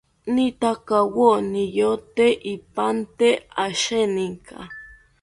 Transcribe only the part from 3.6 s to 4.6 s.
asheninka